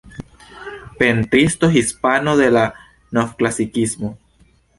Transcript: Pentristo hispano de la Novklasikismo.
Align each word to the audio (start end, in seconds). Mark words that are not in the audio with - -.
Pentristo 0.97 1.69
hispano 1.75 2.33
de 2.41 2.49
la 2.57 2.65
Novklasikismo. 3.19 4.13